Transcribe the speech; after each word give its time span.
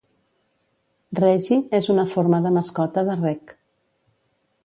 "Reggie" 1.19 1.57
és 1.81 1.89
una 1.95 2.07
forma 2.15 2.41
de 2.47 2.51
mascota 2.57 3.05
de 3.11 3.17
"Reg". 3.23 3.57